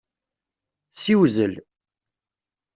[0.97, 1.53] Ssiwzel.